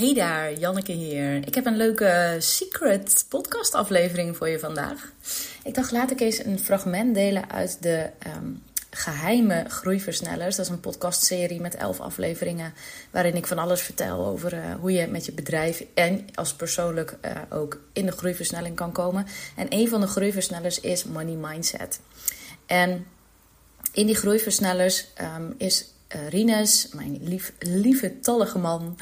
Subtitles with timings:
[0.00, 1.46] Hey daar, Janneke hier.
[1.46, 5.12] Ik heb een leuke secret podcast aflevering voor je vandaag.
[5.64, 8.52] Ik dacht, laat ik eens een fragment delen uit de ehm,
[8.90, 10.56] geheime groeiversnellers.
[10.56, 12.72] Dat is een podcastserie met elf afleveringen
[13.10, 17.16] waarin ik van alles vertel over uh, hoe je met je bedrijf en als persoonlijk
[17.24, 19.26] uh, ook in de groeiversnelling kan komen.
[19.56, 22.00] En een van de groeiversnellers is money mindset.
[22.66, 23.06] En
[23.92, 25.06] in die groeiversnellers
[25.36, 28.96] um, is uh, Rinus, mijn lief, lieve tallige man,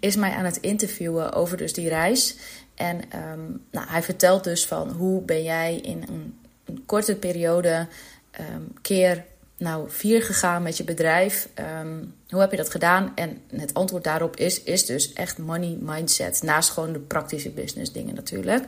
[0.00, 2.36] is mij aan het interviewen over dus die reis.
[2.74, 7.86] En um, nou, hij vertelt dus van hoe ben jij in een, een korte periode
[8.40, 9.24] um, keer
[9.56, 11.48] nou vier gegaan met je bedrijf.
[11.80, 13.12] Um, hoe heb je dat gedaan?
[13.14, 16.42] En het antwoord daarop is, is dus echt money mindset.
[16.42, 18.64] Naast gewoon de praktische business dingen natuurlijk.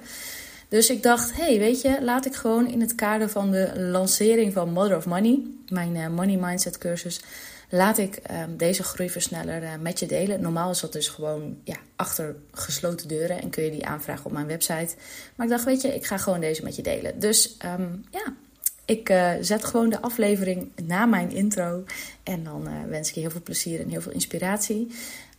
[0.68, 4.52] Dus ik dacht, hey, weet je, laat ik gewoon in het kader van de lancering
[4.52, 7.20] van Mother of Money, mijn uh, money mindset cursus,
[7.68, 10.40] laat ik um, deze groeiversneller uh, met je delen.
[10.40, 14.32] Normaal is dat dus gewoon ja, achter gesloten deuren en kun je die aanvragen op
[14.32, 14.94] mijn website.
[15.34, 17.18] Maar ik dacht, weet je, ik ga gewoon deze met je delen.
[17.18, 18.34] Dus um, ja,
[18.84, 21.84] ik uh, zet gewoon de aflevering na mijn intro.
[22.22, 24.88] En dan uh, wens ik je heel veel plezier en heel veel inspiratie.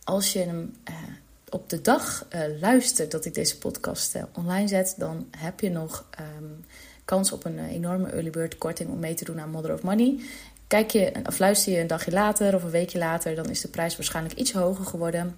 [0.04, 0.74] Als je hem
[1.50, 2.26] op de dag
[2.60, 6.64] luistert dat ik deze podcast online zet, dan heb je nog um,
[7.04, 10.20] kans op een enorme early bird korting om mee te doen aan Mother of Money.
[10.68, 13.68] Kijk je of luister je een dagje later of een weekje later, dan is de
[13.68, 15.36] prijs waarschijnlijk iets hoger geworden.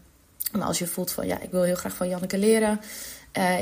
[0.53, 2.81] Maar als je voelt van ja, ik wil heel graag van Janneke leren.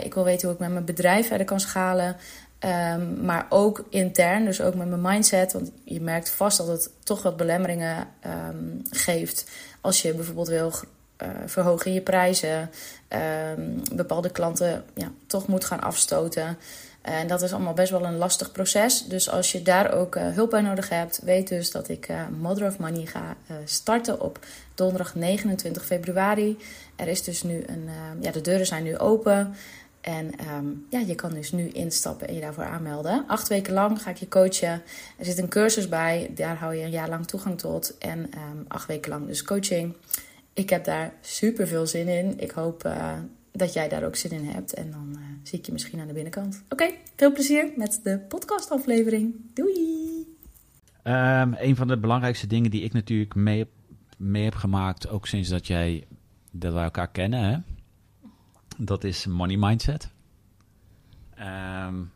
[0.03, 2.17] ik wil weten hoe ik met mijn bedrijf verder kan schalen.
[2.65, 5.53] Um, maar ook intern, dus ook met mijn mindset.
[5.53, 9.51] Want je merkt vast dat het toch wat belemmeringen um, geeft.
[9.81, 10.73] Als je bijvoorbeeld wil
[11.23, 12.71] uh, verhogen in je prijzen.
[13.59, 16.59] Um, bepaalde klanten ja, toch moet gaan afstoten.
[17.09, 19.05] En dat is allemaal best wel een lastig proces.
[19.05, 22.29] Dus als je daar ook uh, hulp bij nodig hebt, weet dus dat ik uh,
[22.41, 24.39] Mother of Money ga uh, starten op
[24.75, 26.59] donderdag 29 februari.
[26.97, 27.89] Er is dus nu een.
[28.21, 29.55] ja, de deuren zijn nu open.
[30.01, 33.25] En um, ja, je kan dus nu instappen en je daarvoor aanmelden.
[33.27, 34.83] Acht weken lang ga ik je coachen.
[35.19, 37.99] Er zit een cursus bij, daar hou je een jaar lang toegang tot.
[37.99, 39.95] En um, acht weken lang dus coaching.
[40.53, 42.35] Ik heb daar super veel zin in.
[42.39, 42.91] Ik hoop
[43.59, 44.75] dat jij daar ook zin in hebt.
[44.75, 46.63] En dan uh, zie ik je misschien aan de binnenkant.
[46.69, 49.35] Oké, veel plezier met de podcastaflevering.
[49.55, 50.27] Doei!
[51.05, 53.67] Um, een van de belangrijkste dingen die ik natuurlijk mee,
[54.17, 56.07] mee heb gemaakt, ook sinds dat jij
[56.51, 57.57] dat wij elkaar kennen, hè?
[58.77, 60.11] Dat is money mindset.
[61.87, 62.11] Um,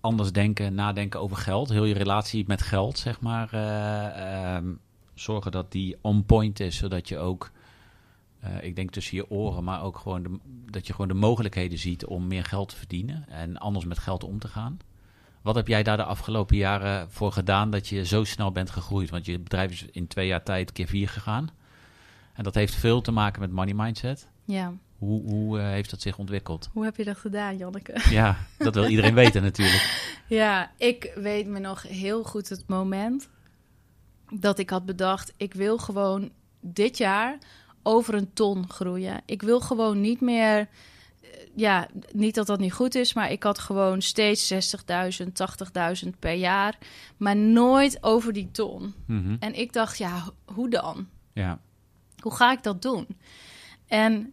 [0.00, 1.68] anders denken, nadenken over geld.
[1.68, 3.54] Heel je relatie met geld, zeg maar.
[3.54, 4.78] Uh, um,
[5.14, 7.50] zorgen dat die on point is, zodat je ook,
[8.46, 10.38] uh, ik denk tussen je oren, maar ook gewoon de,
[10.70, 14.24] dat je gewoon de mogelijkheden ziet om meer geld te verdienen en anders met geld
[14.24, 14.78] om te gaan.
[15.42, 19.10] Wat heb jij daar de afgelopen jaren voor gedaan dat je zo snel bent gegroeid?
[19.10, 21.50] Want je bedrijf is in twee jaar tijd keer vier gegaan.
[22.32, 24.28] En dat heeft veel te maken met money mindset.
[24.44, 24.72] Ja.
[24.98, 26.68] Hoe, hoe uh, heeft dat zich ontwikkeld?
[26.72, 28.00] Hoe heb je dat gedaan, Janneke?
[28.10, 30.14] Ja, dat wil iedereen weten natuurlijk.
[30.28, 33.28] Ja, ik weet me nog heel goed het moment
[34.30, 35.32] dat ik had bedacht...
[35.36, 36.30] ik wil gewoon
[36.60, 37.38] dit jaar
[37.86, 39.22] over een ton groeien.
[39.26, 40.68] Ik wil gewoon niet meer...
[41.54, 44.52] Ja, niet dat dat niet goed is, maar ik had gewoon steeds
[45.22, 45.26] 60.000,
[46.04, 46.78] 80.000 per jaar.
[47.16, 48.94] Maar nooit over die ton.
[49.06, 49.36] Mm -hmm.
[49.40, 51.08] En ik dacht, ja, hoe dan?
[51.32, 51.58] Ja.
[52.18, 53.06] Hoe ga ik dat doen?
[53.86, 54.32] En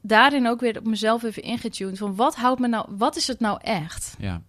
[0.00, 3.40] daarin ook weer op mezelf even ingetuned van wat houdt me nou, wat is het
[3.40, 4.14] nou echt?
[4.18, 4.42] Ja.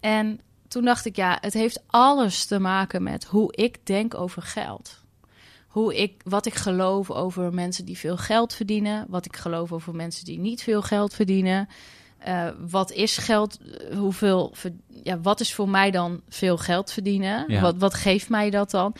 [0.00, 4.42] En toen dacht ik, ja, het heeft alles te maken met hoe ik denk over
[4.42, 5.03] geld.
[5.74, 9.94] Hoe ik, wat ik geloof over mensen die veel geld verdienen, wat ik geloof over
[9.94, 11.68] mensen die niet veel geld verdienen.
[12.28, 13.58] Uh, wat is geld?
[13.96, 14.54] Hoeveel?
[15.02, 17.44] Ja, wat is voor mij dan veel geld verdienen?
[17.48, 17.60] Ja.
[17.60, 18.94] Wat, wat geeft mij dat dan?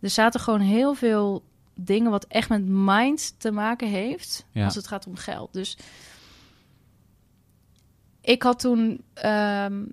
[0.00, 1.42] Er zaten gewoon heel veel
[1.74, 4.64] dingen wat echt met mind te maken heeft ja.
[4.64, 5.52] als het gaat om geld.
[5.52, 5.76] Dus
[8.20, 9.92] ik had toen um,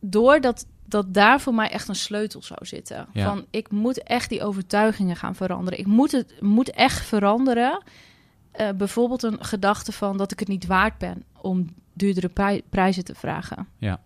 [0.00, 3.08] door dat, dat daar voor mij echt een sleutel zou zitten.
[3.12, 3.24] Ja.
[3.24, 5.78] Van ik moet echt die overtuigingen gaan veranderen.
[5.78, 7.82] Ik moet het moet echt veranderen.
[8.60, 13.04] Uh, bijvoorbeeld een gedachte van dat ik het niet waard ben om duurdere pri prijzen
[13.04, 13.68] te vragen.
[13.78, 14.00] Ja.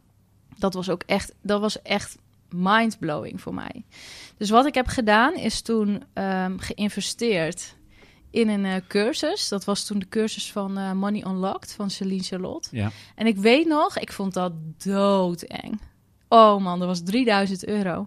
[0.58, 2.18] Dat was ook echt, dat was echt
[2.48, 3.84] mindblowing voor mij.
[4.36, 7.76] Dus wat ik heb gedaan is toen um, geïnvesteerd
[8.30, 9.48] in een uh, cursus.
[9.48, 12.68] Dat was toen de cursus van uh, Money Unlocked van Celine Charlotte.
[12.72, 12.90] Ja.
[13.14, 15.80] En ik weet nog, ik vond dat doodeng.
[16.32, 18.06] Oh man, dat was 3000 euro.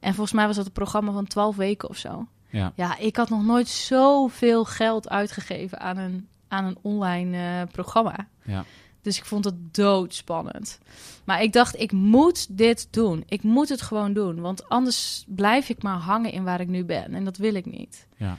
[0.00, 2.26] En volgens mij was dat een programma van 12 weken of zo.
[2.50, 7.72] Ja, ja ik had nog nooit zoveel geld uitgegeven aan een, aan een online uh,
[7.72, 8.28] programma.
[8.44, 8.64] Ja.
[9.02, 10.78] Dus ik vond het doodspannend.
[11.24, 13.24] Maar ik dacht, ik moet dit doen.
[13.28, 14.40] Ik moet het gewoon doen.
[14.40, 17.14] Want anders blijf ik maar hangen in waar ik nu ben.
[17.14, 18.06] En dat wil ik niet.
[18.16, 18.36] Ja.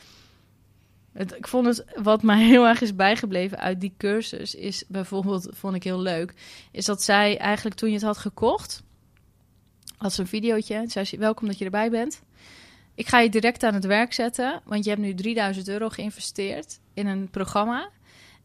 [1.13, 5.49] Het, ik vond het, wat mij heel erg is bijgebleven uit die cursus, is bijvoorbeeld,
[5.51, 6.33] vond ik heel leuk,
[6.71, 8.83] is dat zij eigenlijk toen je het had gekocht,
[9.99, 12.21] had ze een videootje, zei ze, welkom dat je erbij bent.
[12.95, 16.79] Ik ga je direct aan het werk zetten, want je hebt nu 3000 euro geïnvesteerd
[16.93, 17.89] in een programma.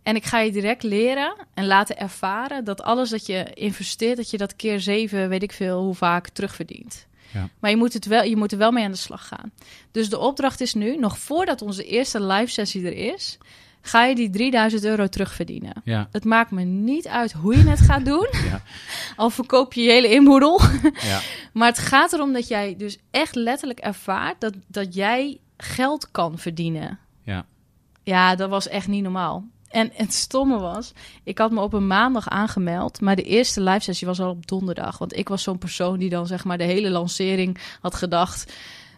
[0.03, 4.31] En ik ga je direct leren en laten ervaren dat alles dat je investeert, dat
[4.31, 7.06] je dat keer zeven, weet ik veel, hoe vaak terugverdient.
[7.33, 7.49] Ja.
[7.59, 9.53] Maar je moet, het wel, je moet er wel mee aan de slag gaan.
[9.91, 13.39] Dus de opdracht is nu, nog voordat onze eerste live sessie er is,
[13.86, 15.72] ga je die 3000 euro terugverdienen.
[15.84, 18.28] Ja, Het maakt me niet uit hoe je het gaat doen.
[18.50, 18.62] Ja.
[19.16, 20.60] Al verkoop je je hele inboedel.
[21.10, 21.20] ja,
[21.52, 26.38] Maar het gaat erom dat jij dus echt letterlijk ervaart dat, dat jij geld kan
[26.38, 26.98] verdienen.
[27.22, 27.46] ja,
[28.02, 29.44] Ja, dat was echt niet normaal.
[29.69, 30.92] En het stomme was,
[31.25, 34.46] ik had me op een maandag aangemeld, maar de eerste live sessie was al op
[34.46, 34.98] donderdag.
[34.98, 38.52] Want ik was zo'n persoon die dan zeg maar de hele lancering had gedacht.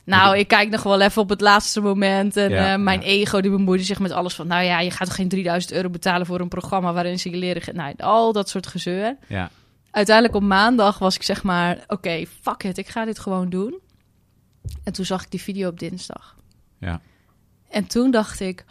[0.06, 2.36] Nou, ik kijk nog wel even op het laatste moment.
[2.36, 3.06] En Ja, eh, mijn ja.
[3.06, 4.46] ego die bemoeide zich met alles van...
[4.46, 6.92] nou ja, je gaat toch geen 3000 euro betalen voor een programma...
[6.92, 7.74] waarin ze je leren...
[7.74, 9.16] Nou, al dat soort gezeur.
[9.26, 9.50] ja,
[9.90, 11.78] Uiteindelijk op maandag was ik zeg maar...
[11.86, 13.78] oké, fuck it, ik ga dit gewoon doen.
[14.84, 16.36] En toen zag ik die video op dinsdag.
[16.78, 17.00] ja.
[17.70, 18.64] En toen dacht ik...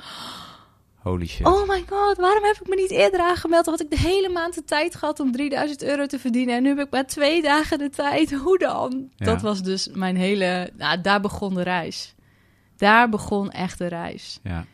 [1.05, 1.45] Holy shit.
[1.45, 3.65] Oh my god, waarom heb ik me niet eerder aangemeld?
[3.65, 6.55] Dan had ik de hele maand de tijd gehad om 3000 euro te verdienen.
[6.55, 8.31] En nu heb ik maar twee dagen de tijd.
[8.43, 9.09] Hoe dan?
[9.15, 9.25] Ja.
[9.25, 10.69] Dat was dus mijn hele...
[10.77, 12.15] Nou, daar begon de reis.
[12.77, 14.39] Daar begon echt de reis.
[14.43, 14.65] Ja,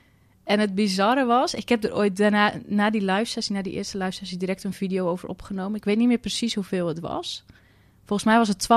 [0.44, 3.74] En het bizarre was, ik heb er ooit daarna, na die live sessie, na die
[3.74, 5.76] eerste live sessie, direct een video over opgenomen.
[5.78, 7.46] Ik weet niet meer precies hoeveel het was.
[8.06, 8.68] Volgens mij was het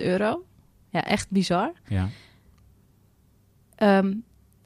[0.00, 0.44] 12.000 euro.
[0.90, 1.72] Ja, echt bizar.
[1.88, 2.08] ja,
[3.74, 4.14] Ehm,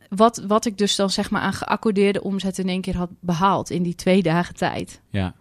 [0.08, 3.70] wat, wat ik dus dan zeg maar aan geaccordeerde omzet in één keer had behaald
[3.70, 5.00] in die twee dagen tijd.
[5.10, 5.34] ja,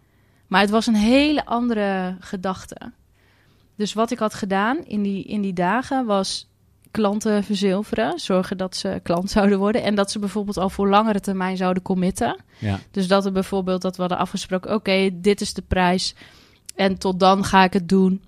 [0.47, 2.91] Maar het was een hele andere gedachte.
[3.75, 6.49] Dus wat ik had gedaan in die, in die dagen was
[6.91, 8.19] klanten verzilveren.
[8.19, 9.83] Zorgen dat ze klant zouden worden.
[9.83, 12.39] En dat ze bijvoorbeeld al voor langere termijn zouden committen.
[12.59, 16.15] ja, Dus dat er bijvoorbeeld dat we hadden afgesproken: oké, dit is de prijs.
[16.75, 18.23] En tot dan ga ik het doen.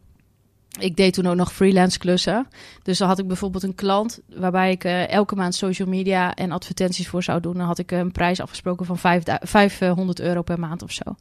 [0.80, 2.48] Ik deed toen ook nog freelance klussen.
[2.84, 6.52] Dus dan had ik bijvoorbeeld een klant waarbij ik eh, elke maand social media en
[6.52, 7.54] advertenties voor zou doen.
[7.58, 11.16] Dan had ik een prijs afgesproken van 5000 500 euro per maand of zo.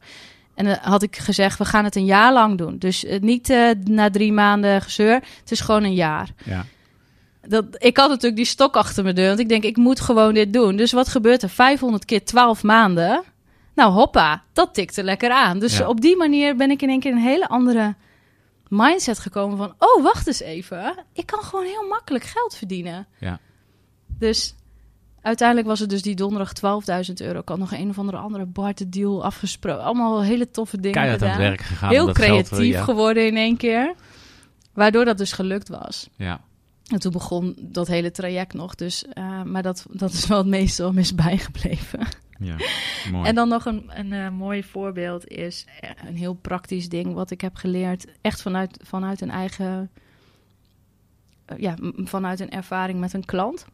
[0.55, 2.77] En dan had ik gezegd: we gaan het een jaar lang doen.
[2.77, 5.13] Dus eh, niet eh, na drie maanden gezeur.
[5.39, 6.65] Het is gewoon een jaar ja,
[7.47, 9.27] dat, ik had natuurlijk die stok achter me deur.
[9.27, 10.75] Want ik denk, ik moet gewoon dit doen.
[10.75, 11.49] Dus wat gebeurt er?
[11.49, 13.23] 500 keer 12 maanden.
[13.75, 15.59] Nou, hoppa, dat tikte lekker aan.
[15.59, 15.87] Dus Ja.
[15.87, 17.95] op die manier ben ik in één keer een hele andere
[18.69, 19.73] mindset gekomen van...
[19.77, 21.05] Oh, wacht eens even.
[21.13, 23.07] Ik kan gewoon heel makkelijk geld verdienen.
[23.19, 23.39] ja.
[24.17, 24.55] Dus
[25.21, 26.51] uiteindelijk was het dus die donderdag
[27.07, 27.39] 12.000 euro.
[27.39, 29.83] Ik had nog een of andere andere barter deal afgesproken.
[29.83, 31.51] Allemaal hele toffe dingen Keihard aan het gedaan.
[31.51, 31.89] werk gegaan.
[31.89, 32.83] Heel om geld, creatief ja.
[32.83, 33.93] geworden in één keer.
[34.73, 36.09] Waardoor dat dus gelukt was.
[36.15, 36.41] Ja,
[36.87, 38.75] En toen begon dat hele traject nog.
[38.75, 41.99] Dus, eh, maar dat, dat is wel het meeste me is bijgebleven.
[42.39, 42.55] Ja,
[43.11, 43.27] mooi.
[43.27, 47.31] En dan nog een, een eh, mooi voorbeeld is eh, een heel praktisch ding wat
[47.31, 48.05] ik heb geleerd.
[48.21, 49.91] Echt vanuit, vanuit een eigen,
[51.45, 53.65] eh, ja, vanuit een ervaring met een klant.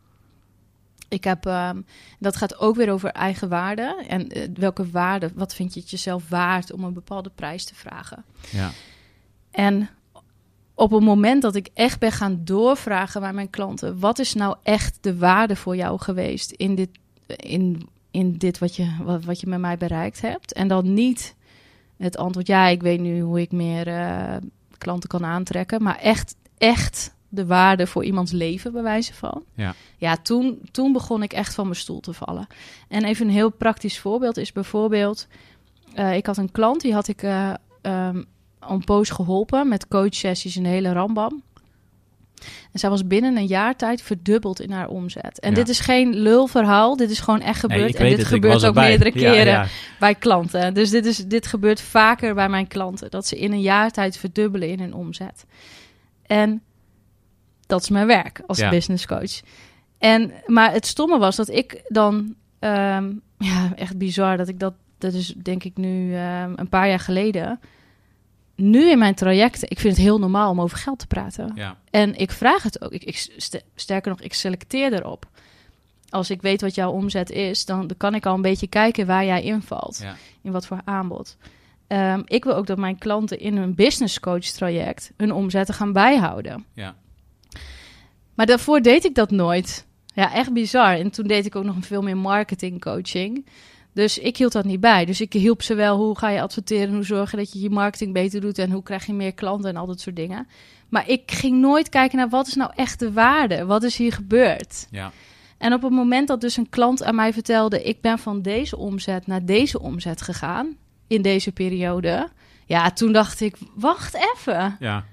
[1.08, 1.82] Ik heb, ehm,
[2.20, 4.06] dat gaat ook weer over eigen waarde.
[4.08, 8.24] En welke waarde, wat vind je het jezelf waard om een bepaalde prijs te vragen?
[8.50, 8.72] ja,
[9.52, 9.90] En
[10.74, 14.56] op het moment dat ik echt ben gaan doorvragen bij mijn klanten, wat is nou
[14.64, 16.90] echt de waarde voor jou geweest in dit,
[17.28, 20.54] in, in dit wat, je, wat, wat je met mij bereikt hebt?
[20.54, 21.36] En dan niet
[21.98, 24.36] het antwoord, ja, ik weet nu hoe ik meer eh,
[24.78, 29.44] klanten kan aantrekken, maar echt, echt de waarde voor iemands leven, bij wijze van.
[29.56, 29.74] Ja.
[29.98, 32.48] Ja, toen, toen begon ik echt van mijn stoel te vallen.
[32.88, 35.28] En even een heel praktisch voorbeeld is bijvoorbeeld,
[35.94, 38.24] eh, ik had een klant, die had ik eh, ehm,
[38.60, 41.44] een poos geholpen met coachsessies en hele rambam.
[42.72, 45.40] En zij was binnen een jaar tijd verdubbeld in haar omzet.
[45.40, 45.56] En Ja.
[45.56, 47.94] dit is geen lulverhaal, dit is gewoon echt gebeurd.
[47.94, 49.68] Nee, en dit het, gebeurt ook meerdere keren ja.
[50.00, 50.74] bij klanten.
[50.74, 53.12] Dus dit, is, dit gebeurt vaker bij mijn klanten.
[53.12, 55.46] Dat ze in een jaar tijd verdubbelen in hun omzet.
[56.26, 56.62] En
[57.66, 59.42] dat is mijn werk als business coach.
[59.98, 62.36] En, maar het stomme was dat ik dan...
[62.60, 64.74] ehm, ja, echt bizar dat ik dat...
[64.98, 67.60] Dat is denk ik nu ehm, een paar jaar geleden...
[68.56, 71.52] Nu in mijn trajecten, ik vind het heel normaal om over geld te praten.
[71.56, 72.92] Ja, En ik vraag het ook.
[72.92, 75.26] Ik, ik, st- sterker nog, ik selecteer erop.
[76.10, 79.06] Als ik weet wat jouw omzet is, dan, dan kan ik al een beetje kijken
[79.08, 80.00] waar jij invalt.
[80.02, 81.38] ja, In wat voor aanbod.
[81.88, 85.94] Ehm, ik wil ook dat mijn klanten in een business coach traject hun omzetten gaan
[85.94, 86.66] bijhouden.
[86.74, 86.96] ja,
[88.34, 89.86] Maar daarvoor deed ik dat nooit.
[90.14, 90.94] Ja, echt bizar.
[90.94, 93.46] En toen deed ik ook nog veel meer marketing coaching.
[93.96, 95.06] Dus ik hield dat niet bij.
[95.06, 98.14] Dus ik hielp ze wel hoe ga je adverteren, hoe zorgen dat je je marketing
[98.14, 100.48] beter doet en hoe krijg je meer klanten en al dat soort dingen.
[100.90, 104.14] Maar ik ging nooit kijken naar wat is nou echt de waarde, wat is hier
[104.14, 104.88] gebeurd.
[104.92, 105.12] ja,
[105.58, 108.78] En op het moment dat dus een klant aan mij vertelde: ik ben van deze
[108.78, 112.30] omzet naar deze omzet gegaan in deze periode.
[112.66, 114.76] Ja, toen dacht ik: wacht even.
[114.80, 115.06] Ja.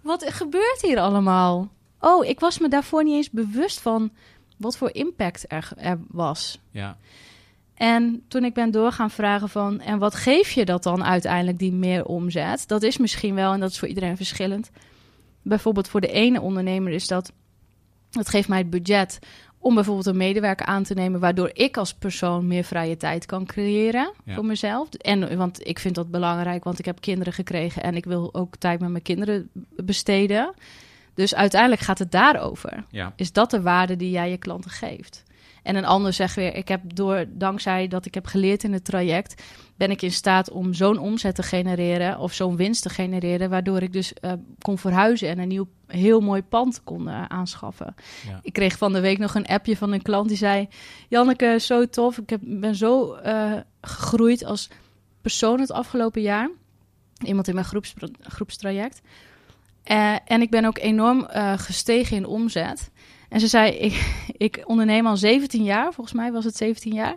[0.00, 1.68] Wat gebeurt hier allemaal?
[2.00, 4.10] Oh, ik was me daarvoor niet eens bewust van
[4.56, 6.58] wat voor impact er, er was.
[6.70, 6.96] Ja.
[7.78, 9.80] En toen ik ben door gaan vragen van...
[9.80, 12.64] en wat geef je dat dan uiteindelijk, die meer omzet?
[12.68, 14.70] Dat is misschien wel, en dat is voor iedereen verschillend.
[15.42, 17.32] Bijvoorbeeld voor de ene ondernemer is dat...
[18.10, 19.18] het geeft mij het budget
[19.58, 21.20] om bijvoorbeeld een medewerker aan te nemen...
[21.20, 24.34] waardoor ik als persoon meer vrije tijd kan creëren Ja.
[24.34, 24.88] voor mezelf.
[24.88, 27.82] En, want ik vind dat belangrijk, want ik heb kinderen gekregen...
[27.82, 29.50] en ik wil ook tijd met mijn kinderen
[29.84, 30.54] besteden.
[31.14, 33.12] Dus uiteindelijk gaat het daarover Ja.
[33.16, 35.22] is dat de waarde die jij je klanten geeft.
[35.68, 38.84] En een ander zegt weer, ik heb door, dankzij dat ik heb geleerd in het
[38.84, 39.42] traject,
[39.76, 43.82] ben ik in staat om zo'n omzet te genereren of zo'n winst te genereren, waardoor
[43.82, 47.94] ik dus eh, kon verhuizen en een nieuw, heel mooi pand kon eh, aanschaffen.
[48.26, 48.40] Ja.
[48.42, 50.68] Ik kreeg van de week nog een appje van een klant die zei,
[51.08, 54.70] Janneke, zo tof, ik heb, ben zo eh, gegroeid als
[55.20, 56.50] persoon het afgelopen jaar.
[57.24, 59.00] Iemand in mijn groeps, groepstraject.
[60.24, 62.90] En ik ben ook enorm gestegen in omzet.
[63.28, 64.14] En ze zei, ik,
[64.46, 67.16] ik onderneem al 17 jaar, volgens mij was het 17 jaar.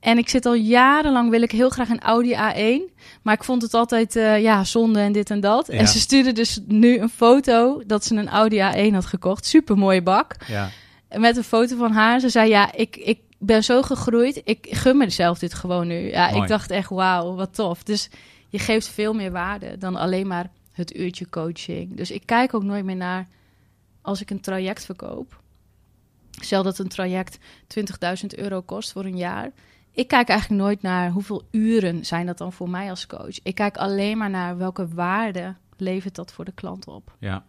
[0.00, 2.94] En ik zit al jarenlang, wil ik heel graag een Audi A1.
[3.22, 5.66] Maar ik vond het altijd, eh, ja, zonde en dit en dat.
[5.66, 5.78] Ja.
[5.78, 9.46] En ze stuurde dus nu een foto dat ze een Audi A1 had gekocht.
[9.46, 10.36] Super mooie bak.
[10.46, 10.70] Ja.
[11.16, 12.20] Met een foto van haar.
[12.20, 14.40] Ze zei, ja, ik, ik ben zo gegroeid.
[14.44, 16.10] Ik gun mezelf dit gewoon nu.
[16.10, 16.42] Ja, Mooi.
[16.42, 17.82] ik dacht echt, wauw, wat tof.
[17.82, 18.08] Dus
[18.48, 21.96] je geeft veel meer waarde dan alleen maar het uurtje coaching.
[21.96, 23.26] Dus ik kijk ook nooit meer naar
[24.06, 25.40] als ik een traject verkoop.
[26.30, 29.50] Stel dat een traject 20.000 euro kost voor een jaar.
[29.90, 33.42] Ik kijk eigenlijk nooit naar hoeveel uren zijn dat dan voor mij als coach.
[33.42, 37.16] Ik kijk alleen maar naar welke waarde levert dat voor de klant op.
[37.18, 37.44] Ja.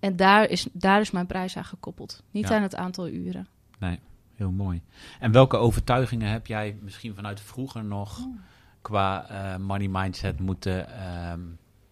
[0.00, 2.22] En daar is, daar is mijn prijs aan gekoppeld.
[2.30, 2.56] Niet Ja.
[2.56, 3.48] aan het aantal uren.
[4.34, 4.82] Heel mooi.
[5.20, 8.38] En welke overtuigingen heb jij misschien vanuit vroeger nog Oh.
[8.80, 11.40] qua eh, money mindset moeten ehm,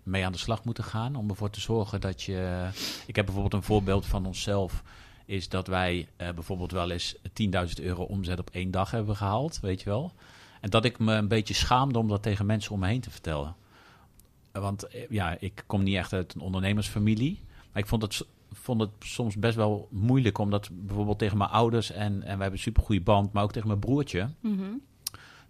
[0.05, 2.69] mee aan de slag moeten gaan om ervoor te zorgen dat je.
[3.07, 4.83] Ik heb bijvoorbeeld een voorbeeld van onszelf.
[5.25, 7.23] Is dat wij eh, bijvoorbeeld wel eens 10.000
[7.83, 10.13] euro omzet op één dag hebben gehaald, weet je wel.
[10.61, 13.11] En dat ik me een beetje schaamde om dat tegen mensen om me heen te
[13.11, 13.55] vertellen.
[14.53, 17.41] Want eh, ja, ik kom niet echt uit een ondernemersfamilie.
[17.73, 21.51] Maar ik vond het, vond het soms best wel moeilijk om dat bijvoorbeeld tegen mijn
[21.51, 24.29] ouders en, en wij hebben een supergoeie band, maar ook tegen mijn broertje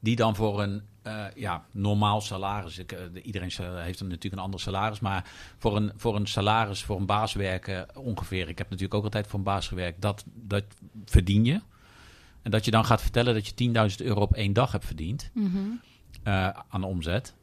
[0.00, 4.38] die dan voor een eh, ja, normaal salaris, ik, eh, de- iedereen heeft natuurlijk een
[4.38, 8.66] ander salaris, maar voor een, voor een salaris, voor een baas werken ongeveer, ik heb
[8.70, 10.64] natuurlijk ook altijd voor een baas gewerkt, dat, dat
[11.04, 11.61] verdien je.
[12.42, 15.30] En dat je dan gaat vertellen dat je 10.000 euro op één dag hebt verdiend
[15.34, 15.58] Mhm.
[16.23, 17.34] eh, aan omzet.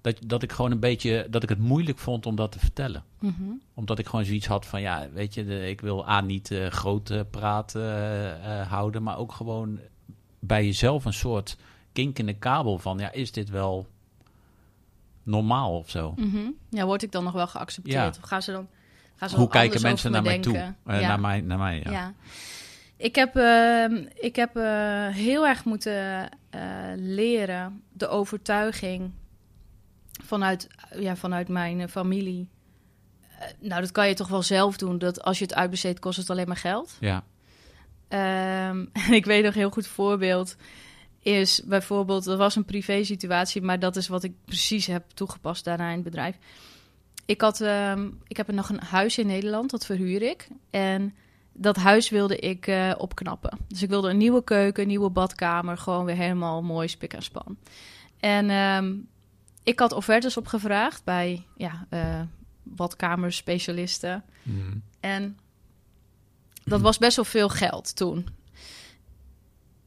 [0.00, 3.04] Dat, dat ik gewoon een beetje, dat ik het moeilijk vond om dat te vertellen
[3.18, 3.42] Mhm.
[3.74, 6.66] omdat ik gewoon zoiets had van, ja, weet je, de, ik wil A, niet eh
[6.66, 9.78] groot eh, praten eh, eh, houden, maar ook gewoon
[10.38, 11.56] bij jezelf een soort
[11.92, 13.86] kink in de kabel van, ja, is dit wel
[15.22, 16.14] normaal of zo?
[16.16, 16.50] Mhm.
[16.68, 18.14] Ja, word ik dan nog wel geaccepteerd?
[18.14, 18.20] Ja.
[18.22, 18.68] Of gaan ze dan
[19.16, 20.56] gaan ze Hoe kijken mensen naar me mij toe?
[20.56, 21.08] Eh, ja.
[21.08, 21.90] Naar mij, naar mij ja.
[21.90, 22.14] Ja.
[22.96, 26.60] Ik heb, ehm, ik heb eh, heel erg moeten eh,
[26.96, 29.12] leren de overtuiging
[30.22, 30.68] vanuit,
[30.98, 32.48] ja, vanuit mijn familie.
[33.60, 34.98] Nou, dat kan je toch wel zelf doen.
[34.98, 36.96] Dat als je het uitbesteedt, kost het alleen maar geld.
[37.00, 37.24] Ja,
[38.10, 40.56] Ehm, en ik weet nog een heel goed voorbeeld.
[41.22, 45.64] Is bijvoorbeeld, dat was een privé situatie, maar dat is wat ik precies heb toegepast
[45.64, 46.36] daarna in het bedrijf.
[47.24, 50.48] Ik, had, ehm, ik heb nog een huis in Nederland, dat verhuur ik.
[50.70, 51.14] En
[51.52, 53.58] dat huis wilde ik eh, opknappen.
[53.68, 57.22] Dus ik wilde een nieuwe keuken, een nieuwe badkamer, gewoon weer helemaal mooi spik en
[57.22, 57.56] span.
[58.20, 58.94] En ehm,
[59.62, 62.20] ik had offertes opgevraagd bij ja, eh
[62.62, 64.24] badkamerspecialisten.
[64.42, 64.78] Mhm.
[65.00, 65.38] En
[66.64, 68.28] dat was best wel veel geld toen.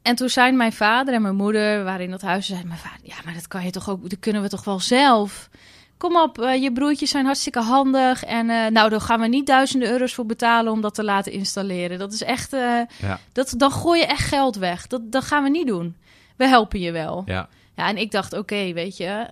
[0.04, 2.98] En toen zijn mijn vader en mijn moeder, waren in dat huis, zeiden mijn vader,
[3.02, 5.48] ja, maar dat kan je toch ook, dat kunnen we toch wel zelf.
[5.96, 8.24] Kom op, eh, je broertjes zijn hartstikke handig.
[8.24, 11.32] En eh, nou, daar gaan we niet duizenden euro's voor betalen om dat te laten
[11.32, 11.98] installeren.
[11.98, 13.18] Dat is echt, eh, Ja.
[13.32, 14.86] dat, dan gooi je echt geld weg.
[14.86, 15.96] Dat, dat gaan we niet doen.
[16.36, 17.22] We helpen je wel.
[17.26, 19.26] ja, Ja, en ik dacht, oké, weet je,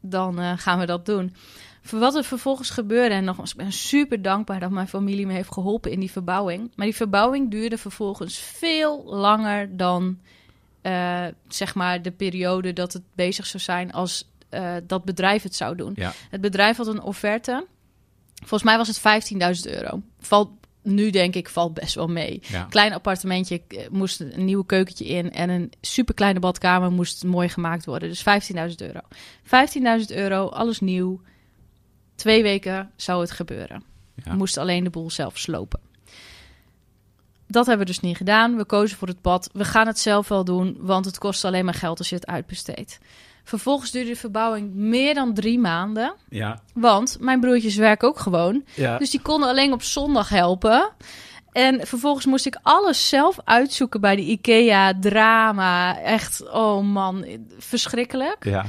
[0.00, 1.34] dan gaan we dat doen.
[1.86, 5.32] Voor wat er vervolgens gebeurde, en nogmaals, ik ben super dankbaar dat mijn familie me
[5.32, 6.72] heeft geholpen in die verbouwing.
[6.74, 10.18] Maar die verbouwing duurde vervolgens veel langer dan,
[10.82, 15.54] eh, zeg maar, de periode dat het bezig zou zijn als eh, dat bedrijf het
[15.54, 15.92] zou doen.
[15.96, 17.66] ja, Het bedrijf had een offerte.
[18.34, 20.02] Volgens mij was het 15.000 euro.
[20.20, 20.50] Valt,
[20.82, 22.66] nu denk ik, valt best wel mee ja.
[22.70, 27.84] klein appartementje eh, moest een nieuwe keukentje in en een superkleine badkamer moest mooi gemaakt
[27.84, 28.08] worden.
[28.08, 29.00] Dus 15.000 euro.
[30.00, 31.20] 15.000 euro, alles nieuw.
[32.14, 33.82] Twee weken zou het gebeuren.
[34.24, 34.34] Ja.
[34.34, 35.80] Moesten alleen de boel zelf slopen.
[37.46, 38.56] dat hebben we dus niet gedaan.
[38.56, 39.50] We kozen voor het pad.
[39.52, 42.26] We gaan het zelf wel doen, want het kost alleen maar geld als je het
[42.26, 42.98] uitbesteedt.
[43.44, 46.14] Vervolgens duurde de verbouwing meer dan drie maanden.
[46.28, 46.60] Ja.
[46.74, 48.64] Want mijn broertjes werken ook gewoon.
[48.74, 48.98] Ja.
[48.98, 50.92] Dus die konden alleen op zondag helpen.
[51.52, 54.98] En vervolgens moest ik alles zelf uitzoeken bij de IKEA.
[55.00, 56.00] Drama.
[56.00, 57.26] Echt, oh man,
[57.58, 58.44] verschrikkelijk.
[58.44, 58.64] ja.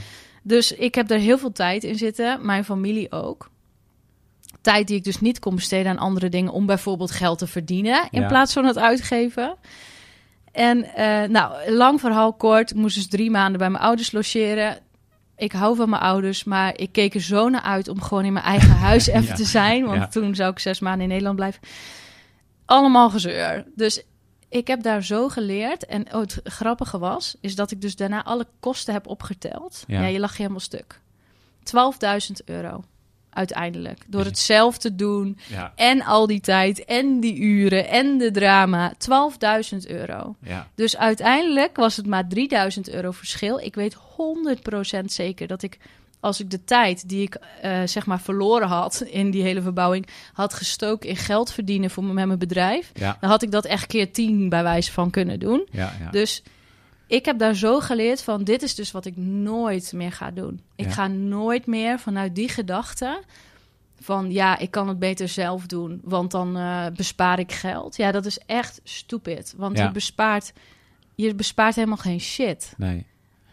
[0.48, 2.46] Dus ik heb er heel veel tijd in zitten.
[2.46, 3.50] Mijn familie ook.
[4.62, 6.52] Tijd die ik dus niet kon besteden aan andere dingen.
[6.52, 8.08] Om bijvoorbeeld geld te verdienen.
[8.12, 8.28] In Ja.
[8.28, 9.56] plaats van het uitgeven.
[10.52, 12.70] En eh, nou, lang verhaal kort.
[12.72, 14.78] Ik moest dus drie maanden bij mijn ouders logeren.
[15.38, 18.34] Ik hou van mijn ouders, maar ik keek er zo naar uit om gewoon in
[18.34, 19.34] mijn eigen huis even Ja.
[19.36, 19.86] te zijn.
[19.86, 20.08] Want Ja.
[20.08, 21.62] toen zou ik zes maanden in Nederland blijven.
[22.66, 23.66] Allemaal gezeur.
[23.76, 24.04] Dus
[24.58, 25.86] ik heb daar zo geleerd.
[25.86, 29.84] En oh, het grappige was, is dat ik dus daarna alle kosten heb opgeteld.
[29.88, 30.02] Ja.
[30.02, 31.00] Ja, je lag helemaal stuk.
[31.64, 32.84] 12.000 euro
[33.30, 34.00] uiteindelijk.
[34.08, 35.38] Door Dus- het zelf te doen.
[35.48, 35.74] Ja.
[35.76, 36.86] En al die tijd.
[36.86, 37.88] En die uren.
[37.90, 38.94] En de drama.
[38.98, 40.36] 12.000 euro.
[40.42, 40.68] Ja.
[40.76, 43.58] Dus uiteindelijk was het maar 3000 euro verschil.
[43.60, 45.78] Ik weet 100% zeker dat ik,
[46.26, 50.08] als ik de tijd die ik eh, zeg maar verloren had in die hele verbouwing,
[50.34, 53.18] had gestoken in geld verdienen voor me met mijn bedrijf, Ja.
[53.20, 55.68] dan had ik dat echt keer 10 bij wijze van kunnen doen.
[55.72, 55.94] Ja.
[56.00, 56.10] Ja.
[56.12, 56.44] Dus
[57.08, 60.62] ik heb daar zo geleerd van, dit is dus wat ik nooit meer ga doen.
[60.76, 63.22] Ik ga nooit meer vanuit die gedachte
[64.00, 67.96] van, ja, ik kan het beter zelf doen, want dan eh, bespaar ik geld.
[67.96, 70.54] Ja, dat is echt stupid, want je bespaart,
[71.16, 72.74] je bespaart helemaal geen shit.
[72.78, 73.06] Nee.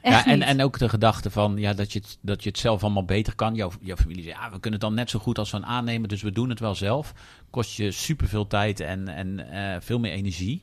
[0.02, 0.48] Echt ja, en, niet.
[0.48, 3.34] en ook de gedachte van ja, dat, je het, dat je het zelf allemaal beter
[3.34, 3.54] kan.
[3.54, 6.08] Jouw, jouw familie zegt, ja, we kunnen het dan net zo goed als een aannemen,
[6.08, 7.12] dus we doen het wel zelf.
[7.50, 10.62] Kost je superveel tijd en, en eh, veel meer energie.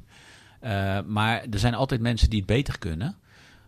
[0.60, 3.16] Eh, maar er zijn altijd mensen die het beter kunnen.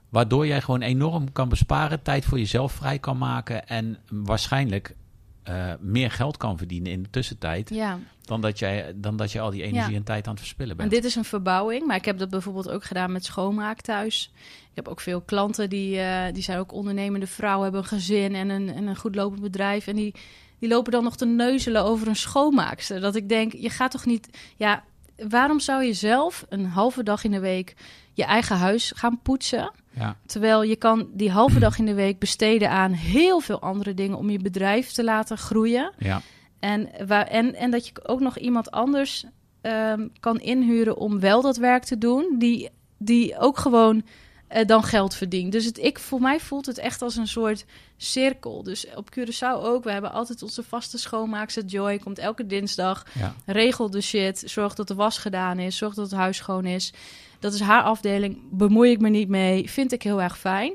[0.10, 4.96] Waardoor jij gewoon enorm kan besparen, tijd voor jezelf vrij kan maken en waarschijnlijk
[5.44, 7.70] eh, meer geld kan verdienen in de tussentijd.
[7.70, 9.98] Ja, Dan, dat jij, dan dat je al die energie Ja.
[9.98, 10.92] en tijd aan het verspillen en bent.
[10.92, 14.32] dit is een verbouwing, maar ik heb dat bijvoorbeeld ook gedaan met schoonmaak thuis.
[14.70, 18.36] Ik heb ook veel klanten die, eh, die zijn ook ondernemende vrouwen, hebben een gezin
[18.36, 19.88] en een, en een goed lopend bedrijf.
[19.88, 20.14] En die,
[20.60, 23.00] die lopen dan nog te neuzelen over een schoonmaakster.
[23.00, 24.30] Dat ik denk, je gaat toch niet...
[24.58, 24.84] Ja,
[25.30, 27.76] waarom zou je zelf een halve dag in de week
[28.14, 29.72] je eigen huis gaan poetsen?
[29.94, 33.94] Ja, Terwijl je kan die halve dag in de week besteden aan heel veel andere
[33.94, 35.92] dingen om je bedrijf te laten groeien.
[35.98, 36.22] ja,
[36.60, 39.26] En, waar, en, en dat je ook nog iemand anders
[39.62, 44.04] ehm, kan inhuren om wel dat werk te doen, die, die ook gewoon
[44.52, 45.52] eh, dan geld verdient.
[45.52, 47.66] Dus het, ik, voor mij voelt het echt als een soort
[47.98, 48.64] cirkel.
[48.64, 49.84] Dus op Curaçao ook.
[49.84, 51.98] We hebben altijd onze vaste schoonmaakster Joy.
[51.98, 53.06] Komt elke dinsdag.
[53.20, 54.44] ja, Regel de shit.
[54.46, 55.78] Zorg dat de was gedaan is.
[55.78, 56.94] Zorg dat het huis schoon is.
[57.40, 58.38] Dat is haar afdeling.
[58.50, 59.70] Bemoei ik me niet mee.
[59.70, 60.74] Vind ik heel erg fijn.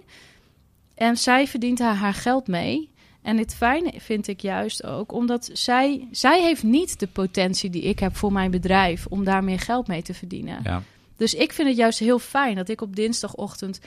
[0.94, 2.90] En zij verdient daar haar geld mee.
[3.22, 7.82] En het fijne vind ik juist ook, omdat zij, zij heeft niet de potentie die
[7.82, 10.60] ik heb voor mijn bedrijf om daar meer geld mee te verdienen.
[10.64, 10.82] ja.
[11.16, 13.80] Dus ik vind het juist heel fijn dat ik op dinsdagochtend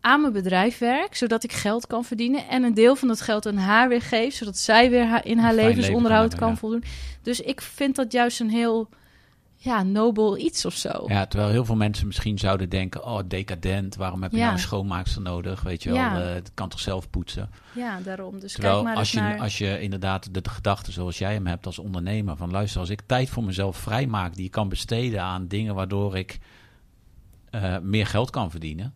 [0.00, 3.46] aan mijn bedrijf werk, zodat ik geld kan verdienen en een deel van dat geld
[3.46, 6.84] aan haar weer geef, zodat zij weer haar, in haar leven levensonderhoud kan voldoen.
[7.22, 8.88] Dus ik vind dat juist een heel
[9.56, 11.04] ja, nobel iets of zo.
[11.06, 14.42] Ja, terwijl heel veel mensen misschien zouden denken: oh, decadent, waarom heb je Ja.
[14.42, 15.62] nou een schoonmaakster nodig?
[15.62, 16.20] Weet je wel, Ja.
[16.28, 17.50] eh, het kan toch zelf poetsen.
[17.74, 18.40] Ja, daarom.
[18.40, 19.38] Dus Terwijl kijk maar als je, naar...
[19.40, 22.90] als je inderdaad de, de gedachte zoals jij hem hebt als ondernemer: van luister, als
[22.90, 26.38] ik tijd voor mezelf vrijmaak die ik kan besteden aan dingen waardoor ik
[27.54, 28.94] eh, meer geld kan verdienen,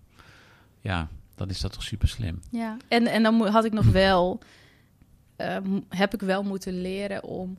[0.80, 2.40] ja, dan is dat toch super slim.
[2.50, 4.38] Ja, en, en dan had ik nog wel,
[5.36, 5.56] eh,
[5.88, 7.58] heb ik wel moeten leren om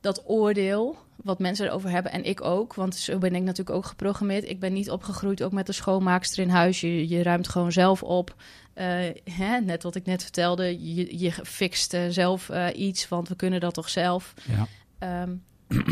[0.00, 3.86] dat oordeel, wat mensen erover hebben, en ik ook, want zo ben ik natuurlijk ook
[3.86, 4.48] geprogrammeerd.
[4.48, 6.80] Ik ben niet opgegroeid ook met een schoonmaakster in huis.
[6.80, 8.34] Je, je ruimt gewoon zelf op.
[8.72, 8.86] Eh,
[9.24, 13.74] hè, net wat ik net vertelde, je, je fixt zelf iets, want we kunnen dat
[13.74, 14.34] toch zelf.
[14.48, 14.66] Ja,
[15.00, 15.34] Ehm,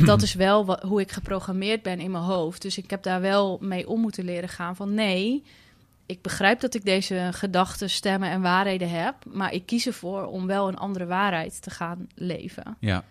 [0.05, 2.63] dat is wel wat, hoe ik geprogrammeerd ben in mijn hoofd.
[2.63, 5.43] Dus ik heb daar wel mee om moeten leren gaan van nee,
[6.09, 10.47] ik begrijp dat ik deze gedachten, stemmen en waarheden heb, maar ik kies ervoor om
[10.47, 12.77] wel een andere waarheid te gaan leven.
[12.81, 13.05] ja,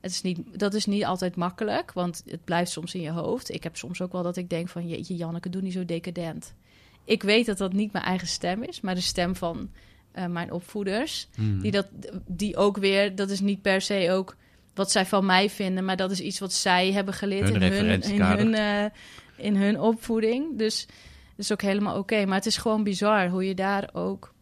[0.00, 3.50] Het is niet, dat is niet altijd makkelijk, want het blijft soms in je hoofd.
[3.50, 6.54] Ik heb soms ook wel dat ik denk van jeetje Janneke, doe niet zo decadent.
[7.04, 9.70] Ik weet dat dat niet mijn eigen stem is, maar de stem van
[10.12, 11.28] eh, mijn opvoeders.
[11.36, 11.60] Mm.
[11.60, 11.88] Die, dat,
[12.26, 14.36] die ook weer, dat is niet per se ook
[14.74, 17.72] wat zij van mij vinden, maar dat is iets wat zij hebben geleerd Hun in,
[17.72, 18.90] hun, in, hun, eh,
[19.36, 20.58] in hun opvoeding.
[20.58, 22.24] Dus dat is ook helemaal oké.
[22.24, 24.34] Maar het is gewoon bizar hoe je daar ook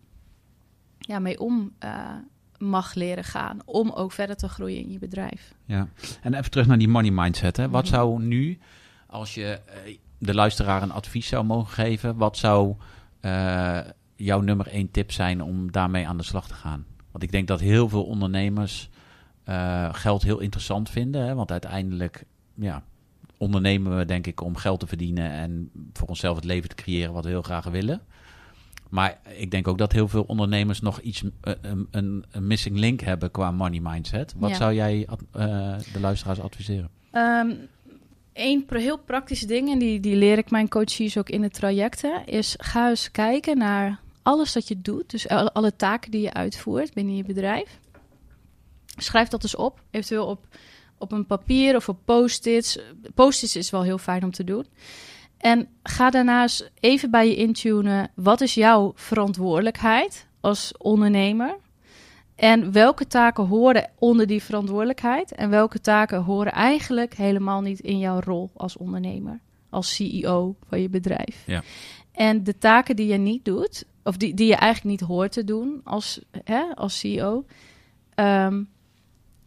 [0.99, 2.15] ja, mee om eh,
[2.59, 3.59] mag leren gaan.
[3.65, 5.55] Om ook verder te groeien in je bedrijf.
[5.65, 5.89] Ja,
[6.23, 7.57] en even terug naar die money mindset.
[7.57, 7.69] Hè.
[7.69, 7.93] Wat Mhm.
[7.93, 8.59] zou nu,
[9.07, 12.75] als je eh, de luisteraar een advies zou mogen geven, wat zou
[14.17, 16.87] jouw nummer één tip zijn om daarmee aan de slag te gaan?
[17.11, 18.91] Want ik denk dat heel veel ondernemers
[19.45, 22.25] eh, geld heel interessant vinden, hè, want uiteindelijk,
[22.55, 22.83] ja,
[23.37, 27.13] ondernemen we denk ik om geld te verdienen en voor onszelf het leven te creëren
[27.13, 28.01] wat we heel graag willen.
[28.89, 32.79] Maar ik denk ook dat heel veel ondernemers nog iets, eh, een, een, een missing
[32.79, 34.35] link hebben qua money mindset.
[34.37, 34.57] Wat Ja.
[34.57, 36.91] zou jij eh, de luisteraars adviseren?
[37.11, 37.51] Ehm
[38.33, 42.27] een heel praktische ding, en die, die leer ik mijn coaches ook in de trajecten,
[42.27, 45.11] is ga eens kijken naar alles dat je doet.
[45.11, 47.79] Dus alle taken die je uitvoert binnen je bedrijf.
[48.97, 50.47] Schrijf dat eens op, eventueel op,
[50.99, 52.79] op een papier of op post-its.
[53.15, 54.67] Post-its is wel heel fijn om te doen.
[55.39, 61.57] En ga daarna eens even bij je intunen, wat is jouw verantwoordelijkheid als ondernemer?
[62.35, 65.33] En welke taken horen onder die verantwoordelijkheid?
[65.33, 70.81] En welke taken horen eigenlijk helemaal niet in jouw rol als ondernemer, als CEO van
[70.81, 71.43] je bedrijf?
[71.47, 71.63] Ja.
[72.13, 75.45] En de taken die je niet doet, of die, die je eigenlijk niet hoort te
[75.45, 77.45] doen als, hè, als CEO,
[78.15, 78.63] ehm,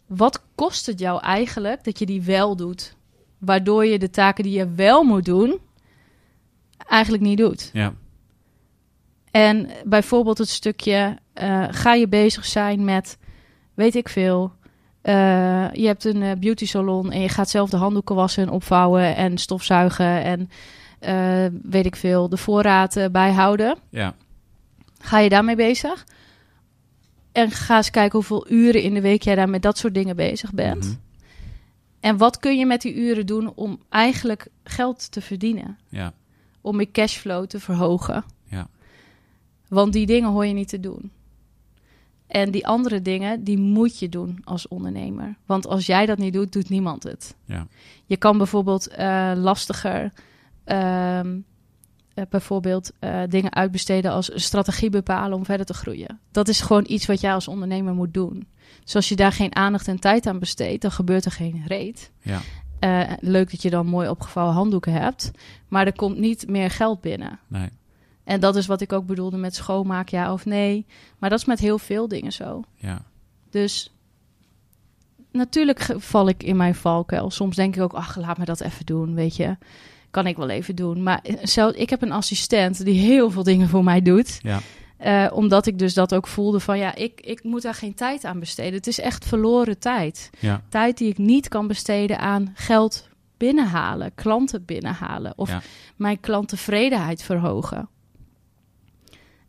[0.06, 2.96] wat kost het jou eigenlijk dat je die wel doet?
[3.38, 5.60] Waardoor je de taken die je wel moet doen,
[6.88, 7.70] eigenlijk niet doet.
[7.74, 7.94] Ja,
[9.32, 13.18] En bijvoorbeeld het stukje, eh, ga je bezig zijn met,
[13.74, 14.52] weet ik veel,
[15.02, 18.50] eh, je hebt een eh, beauty salon en je gaat zelf de handdoeken wassen en
[18.50, 20.50] opvouwen en stofzuigen en
[21.64, 23.78] weet ik veel, de voorraad eh, bijhouden.
[23.90, 24.16] ja,
[25.00, 26.06] Ga je daarmee bezig?
[27.34, 30.16] En ga eens kijken hoeveel uren in de week jij daar met dat soort dingen
[30.16, 30.84] bezig bent.
[30.84, 30.96] Mhm.
[32.00, 35.78] En wat kun je met die uren doen om eigenlijk geld te verdienen?
[35.90, 36.14] ja,
[36.62, 38.24] om je cashflow te verhogen.
[38.44, 38.68] Ja.
[39.68, 41.12] Want die dingen hoor je niet te doen.
[42.28, 45.36] En die andere dingen, die moet je doen als ondernemer.
[45.46, 47.36] Want als jij dat niet doet, doet niemand het.
[47.46, 47.68] Ja.
[48.06, 50.14] Je kan bijvoorbeeld eh, lastiger
[50.64, 51.40] ehm,
[52.14, 56.20] eh, bijvoorbeeld eh, dingen uitbesteden als een strategie bepalen om verder te groeien.
[56.32, 58.48] Dat is gewoon iets wat jij als ondernemer moet doen.
[58.84, 62.12] Dus als je daar geen aandacht en tijd aan besteedt, dan gebeurt er geen reet.
[62.22, 62.40] ja,
[62.80, 65.32] Eh, leuk dat je dan mooi opgevouwen handdoeken hebt,
[65.68, 67.40] maar er komt niet meer geld binnen.
[67.48, 67.70] nee,
[68.24, 70.86] En dat is wat ik ook bedoelde met schoonmaak, ja of nee.
[71.18, 72.64] Maar dat is met heel veel dingen zo.
[72.76, 73.02] ja,
[73.50, 73.92] Dus
[75.32, 77.32] natuurlijk val ik in mijn valkuil.
[77.32, 79.58] Soms denk ik ook, ach, laat me dat even doen, weet je.
[80.14, 81.04] Kan ik wel even doen.
[81.04, 84.40] Maar eh, zelf, ik heb een assistent die heel veel dingen voor mij doet.
[84.42, 84.60] ja,
[84.98, 88.24] Eh, omdat ik dus dat ook voelde van, ja, ik, ik moet daar geen tijd
[88.26, 88.74] aan besteden.
[88.74, 90.30] Het is echt verloren tijd.
[90.40, 95.62] ja, Tijd die ik niet kan besteden aan geld binnenhalen, klanten binnenhalen of Ja.
[95.96, 97.90] mijn klanttevredenheid verhogen.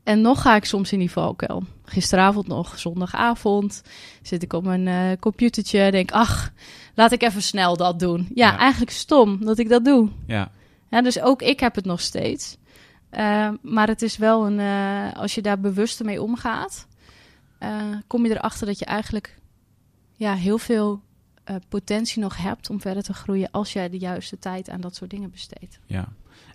[0.04, 1.62] En nog ga ik soms in die valkuil.
[1.84, 3.82] Gisteravond nog, zondagavond,
[4.22, 5.90] zit ik op mijn eh, computertje.
[5.90, 6.52] Denk, ach,
[6.94, 8.28] laat ik even snel dat doen.
[8.34, 8.58] Ja, Ja.
[8.58, 10.08] eigenlijk stom dat ik dat doe.
[10.26, 10.50] ja,
[10.90, 12.56] Ja, dus ook ik heb het nog steeds.
[13.10, 16.86] Eh, maar het is wel een, eh, als je daar bewuster mee omgaat,
[17.58, 17.70] eh,
[18.06, 19.38] kom je erachter dat je eigenlijk
[20.16, 21.00] ja, heel veel
[21.68, 25.10] potentie nog hebt om verder te groeien als jij de juiste tijd aan dat soort
[25.10, 25.78] dingen besteedt.
[25.86, 26.08] ja.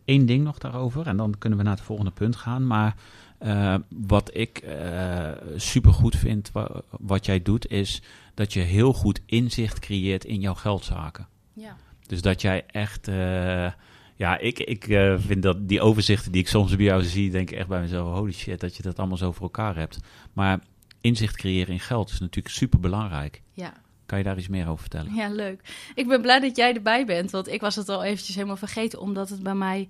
[0.06, 2.68] Eén ding nog daarover en dan kunnen we naar het volgende punt gaan.
[2.68, 2.96] Maar
[3.40, 8.02] eh, wat ik eh super goed vind, wa- wat jij doet, is
[8.34, 11.28] dat je heel goed inzicht creëert in jouw geldzaken.
[11.54, 11.78] Ja.
[12.08, 13.08] Dus dat jij echt.
[13.08, 13.72] eh,
[14.16, 14.84] ja, ik, ik
[15.18, 18.18] vind dat die overzichten die ik soms bij jou zie, denk ik echt bij mezelf:
[18.18, 20.00] holy shit, dat je dat allemaal zo voor elkaar hebt.
[20.34, 20.60] Maar
[21.02, 23.42] inzicht creëren in geld is natuurlijk super belangrijk.
[23.54, 23.74] Ja.
[24.06, 25.14] Kan je daar iets meer over vertellen?
[25.16, 25.92] ja, leuk.
[25.96, 29.00] Ik ben blij dat jij erbij bent, want ik was het al eventjes helemaal vergeten,
[29.00, 29.90] omdat het bij mij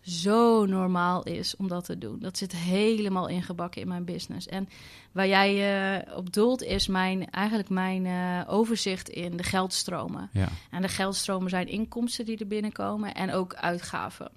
[0.00, 2.18] zo normaal is om dat te doen.
[2.20, 4.46] Dat zit helemaal ingebakken in mijn business.
[4.46, 4.68] En
[5.12, 5.52] waar jij
[5.98, 10.28] eh, op doelt is mijn, eigenlijk mijn eh, overzicht in de geldstromen.
[10.32, 14.30] Ja, En de geldstromen zijn inkomsten die er binnenkomen en ook uitgaven.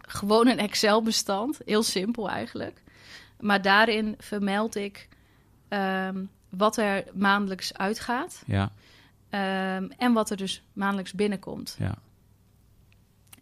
[0.00, 2.82] Gewoon een Excel-bestand, heel simpel eigenlijk.
[3.40, 5.08] Maar daarin vermeld ik
[5.68, 8.72] ehm, wat er maandelijks uitgaat ja,
[9.28, 11.76] ehm, en wat er dus maandelijks binnenkomt.
[11.78, 11.94] ja,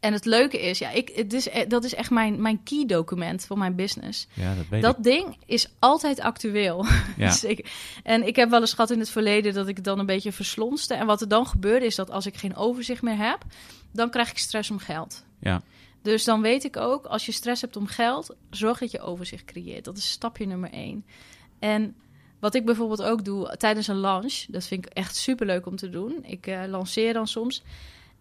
[0.05, 2.87] En het leuke is, ja, ik, het is, eh, dat is echt mijn, mijn key
[2.87, 4.27] document voor mijn business.
[4.35, 5.03] ja, dat weet Dat ik.
[5.03, 6.87] ding is altijd actueel.
[7.17, 7.71] Ja, Zeker.
[8.03, 10.33] En ik heb wel eens gehad in het verleden dat ik het dan een beetje
[10.33, 10.95] verslonste.
[10.95, 13.39] En wat er dan gebeurde is dat als ik geen overzicht meer heb,
[13.93, 15.25] dan krijg ik stress om geld.
[15.41, 15.63] ja,
[16.03, 19.45] Dus dan weet ik ook, als je stress hebt om geld, zorg dat je overzicht
[19.45, 19.85] creëert.
[19.85, 21.05] Dat is stapje nummer één.
[21.59, 21.95] En
[22.41, 25.91] wat ik bijvoorbeeld ook doe tijdens een launch, dat vind ik echt superleuk om te
[25.91, 26.19] doen.
[26.23, 27.63] Ik eh, lanceer dan soms.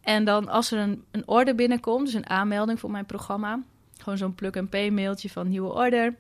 [0.04, 3.64] En dan als er een, een order binnenkomt, dus een aanmelding voor mijn programma,
[3.98, 6.16] gewoon zo'n plug-and-pay mailtje van nieuwe order,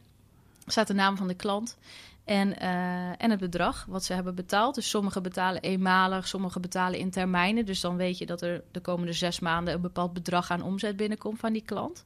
[0.65, 1.77] staat de naam van de klant
[2.23, 4.75] en, eh, en het bedrag wat ze hebben betaald.
[4.75, 7.65] Dus sommigen betalen eenmalig, sommigen betalen in termijnen.
[7.65, 10.95] Dus dan weet je dat er de komende zes maanden een bepaald bedrag aan omzet
[10.95, 12.03] binnenkomt van die klant.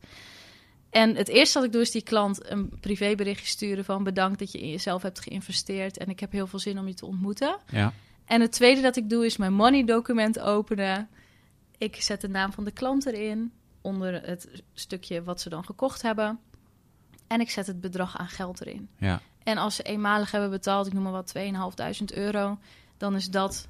[0.90, 4.52] En het eerste wat ik doe is die klant een privéberichtje sturen van bedankt dat
[4.52, 7.58] je in jezelf hebt geïnvesteerd en ik heb heel veel zin om je te ontmoeten.
[7.70, 7.94] ja,
[8.26, 11.10] En het tweede dat ik doe is mijn money document openen.
[11.78, 16.02] Ik zet de naam van de klant erin, onder het stukje wat ze dan gekocht
[16.02, 16.40] hebben.
[17.28, 18.90] En ik zet het bedrag aan geld erin.
[18.98, 22.58] Ja, En als ze eenmalig hebben betaald, ik noem maar wat, 2.500 euro,
[22.98, 23.68] dan is dat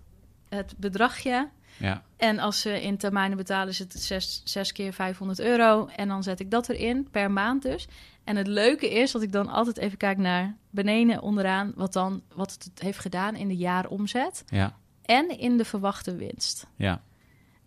[0.50, 1.50] het bedragje.
[1.78, 5.88] ja, En als ze in termijnen betalen, is het zes, zes keer 500 euro.
[5.88, 7.88] En dan zet ik dat erin, per maand dus.
[8.24, 11.72] En het leuke is dat ik dan altijd even kijk naar beneden onderaan...
[11.76, 16.68] wat, dan, wat het heeft gedaan in de jaaromzet ja, en in de verwachte winst.
[16.76, 17.02] ja,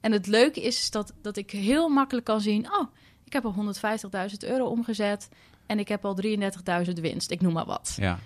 [0.00, 2.72] En het leuke is, is dat, dat ik heel makkelijk kan zien...
[2.72, 2.86] oh,
[3.24, 5.28] ik heb al 150.000 euro omgezet
[5.66, 6.16] en ik heb al
[6.86, 7.30] 33.000 winst.
[7.30, 7.94] Ik noem maar wat.
[7.96, 8.18] ja,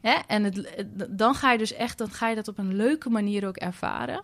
[0.00, 0.12] Hè?
[0.26, 3.10] En het, het- dan ga je dus echt, dan ga je dat op een leuke
[3.10, 4.22] manier ook ervaren.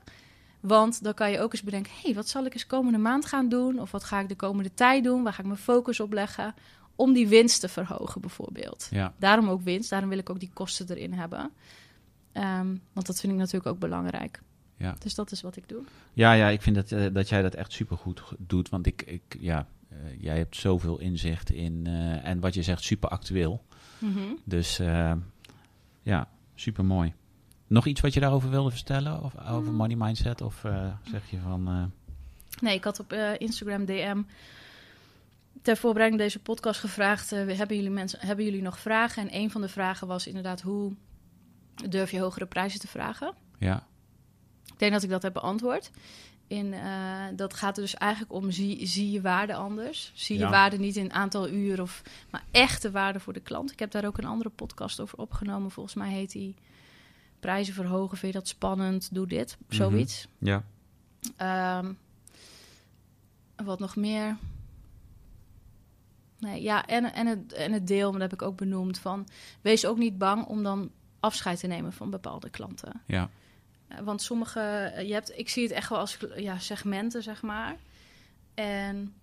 [0.61, 3.27] Want dan kan je ook eens bedenken, hé, hey, wat zal ik eens komende maand
[3.27, 3.81] gaan doen?
[3.81, 5.23] Of wat ga ik de komende tijd doen?
[5.23, 6.55] Waar ga ik mijn focus op leggen?
[6.97, 8.89] Om die winst te verhogen bijvoorbeeld.
[8.91, 9.15] ja.
[9.19, 11.51] Daarom ook winst, daarom wil ik ook die kosten erin hebben.
[12.33, 14.41] Ehm, want dat vind ik natuurlijk ook belangrijk.
[14.77, 14.95] Ja.
[14.99, 15.83] Dus dat is wat ik doe.
[16.13, 18.69] Ja, ja, ik vind dat, eh, dat jij dat echt supergoed doet.
[18.69, 21.87] Want ik, ik ja, eh, jij hebt zoveel inzicht in.
[21.87, 23.65] eh, en wat je zegt, super actueel.
[24.45, 25.13] Dus eh,
[26.03, 27.13] ja, super mooi.
[27.67, 29.23] Nog iets wat je daarover wilde vertellen?
[29.23, 29.77] Of over Mm.
[29.77, 30.41] money mindset?
[30.41, 30.61] Of
[31.11, 31.93] zeg je van.
[32.61, 34.23] Nee, ik had op Instagram DM
[35.63, 39.23] ter voorbereiding deze podcast gevraagd: eh, hebben, jullie mensen, hebben jullie nog vragen?
[39.23, 40.93] En een van de vragen was inderdaad: hoe
[41.89, 43.35] durf je hogere prijzen te vragen?
[43.59, 43.87] ja,
[44.75, 45.91] Ik denk dat ik dat heb beantwoord.
[46.47, 50.13] In, eh, dat gaat er dus eigenlijk om: zie, zie je waarde anders?
[50.15, 53.73] Zie je waarde niet in aantal uur, of, maar echte waarde voor de klant.
[53.73, 55.71] Ik heb daar ook een andere podcast over opgenomen.
[55.71, 56.55] Volgens mij heet die
[57.41, 58.19] Prijzen verhogen.
[58.19, 59.09] Vind je dat spannend?
[59.15, 59.57] Doe dit.
[59.67, 59.75] Mhm.
[59.77, 60.29] Zoiets.
[60.39, 60.65] ja,
[61.37, 61.93] Ehm,
[63.57, 64.37] wat nog meer?
[66.39, 69.29] Nee, ja, en, en, het, en het deel, dat heb ik ook benoemd, van
[69.61, 73.03] wees ook niet bang om dan afscheid te nemen van bepaalde klanten.
[73.07, 73.31] ja,
[74.03, 77.77] Want sommige, je hebt, ik zie het echt wel als ja, segmenten, zeg maar.
[78.55, 79.15] En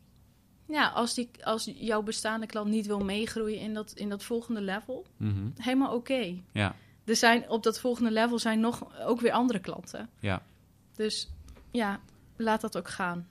[0.66, 4.62] ja, als, die, als jouw bestaande klant niet wil meegroeien in dat, in dat volgende
[4.62, 6.36] level, mhm, helemaal oké.
[6.52, 10.10] ja, Er zijn op dat volgende level zijn nog ook weer andere klanten.
[10.20, 10.42] ja.
[10.96, 11.30] Dus
[11.72, 12.00] ja,
[12.36, 13.28] laat dat ook gaan.